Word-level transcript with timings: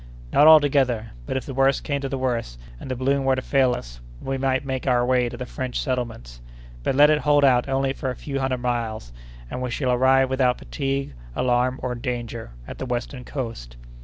"Not 0.33 0.47
altogether; 0.47 1.11
but, 1.27 1.37
if 1.37 1.45
the 1.45 1.53
worst 1.53 1.83
came 1.83 2.01
to 2.01 2.09
the 2.09 2.17
worst, 2.17 2.57
and 2.79 2.89
the 2.89 2.95
balloon 2.95 3.23
were 3.23 3.35
to 3.35 3.41
fail 3.43 3.75
us, 3.75 4.01
we 4.19 4.35
might 4.35 4.65
make 4.65 4.87
our 4.87 5.05
way 5.05 5.29
to 5.29 5.37
the 5.37 5.45
French 5.45 5.79
settlements. 5.79 6.41
But, 6.81 6.95
let 6.95 7.11
it 7.11 7.19
hold 7.19 7.45
out 7.45 7.69
only 7.69 7.93
for 7.93 8.09
a 8.09 8.15
few 8.15 8.39
hundred 8.39 8.61
miles, 8.61 9.13
and 9.51 9.61
we 9.61 9.69
shall 9.69 9.91
arrive 9.91 10.27
without 10.27 10.57
fatigue, 10.57 11.13
alarm, 11.35 11.79
or 11.83 11.93
danger, 11.93 12.49
at 12.67 12.79
the 12.79 12.87
western 12.87 13.23
coast." 13.25 13.77